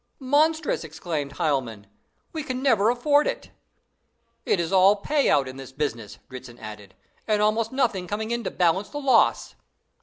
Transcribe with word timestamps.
"Monstrous!" 0.17 0.83
exclaimed 0.83 1.33
Hielman; 1.33 1.85
"we 2.33 2.41
can 2.41 2.63
never 2.63 2.89
afford 2.89 3.27
it." 3.27 3.51
"It 4.47 4.59
is 4.59 4.73
all 4.73 4.95
pay 4.95 5.29
out 5.29 5.47
in 5.47 5.57
this 5.57 5.71
business," 5.71 6.17
Dritzhn 6.27 6.57
added, 6.57 6.95
"and 7.27 7.39
almost 7.39 7.71
nothing 7.71 8.07
coming 8.07 8.31
in 8.31 8.43
to 8.45 8.49
balance 8.49 8.89
the 8.89 8.97
loss." 8.97 9.53